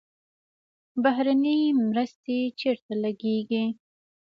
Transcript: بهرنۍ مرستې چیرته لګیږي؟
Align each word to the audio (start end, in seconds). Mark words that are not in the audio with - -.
بهرنۍ 1.03 1.61
مرستې 1.89 2.37
چیرته 2.59 2.93
لګیږي؟ 3.03 3.63